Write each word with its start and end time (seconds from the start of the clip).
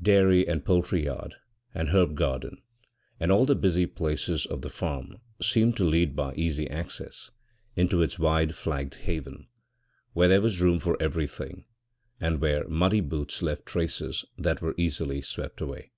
Dairy 0.00 0.46
and 0.46 0.64
poultry 0.64 1.06
yard, 1.06 1.34
and 1.74 1.88
herb 1.88 2.14
garden, 2.14 2.58
and 3.18 3.32
all 3.32 3.44
the 3.44 3.56
busy 3.56 3.84
places 3.84 4.46
of 4.46 4.62
the 4.62 4.70
farm 4.70 5.16
seemed 5.42 5.76
to 5.76 5.84
lead 5.84 6.14
by 6.14 6.34
easy 6.36 6.70
access 6.70 7.32
into 7.74 8.00
its 8.00 8.16
wide 8.16 8.54
flagged 8.54 8.94
haven, 8.94 9.48
where 10.12 10.28
there 10.28 10.40
was 10.40 10.60
room 10.62 10.78
for 10.78 10.96
everything 11.02 11.64
and 12.20 12.40
where 12.40 12.68
muddy 12.68 13.00
boots 13.00 13.42
left 13.42 13.66
traces 13.66 14.24
that 14.38 14.62
were 14.62 14.74
easily 14.78 15.20
swept 15.20 15.60
away. 15.60 15.90